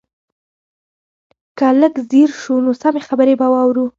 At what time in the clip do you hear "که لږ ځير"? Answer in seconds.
1.57-2.29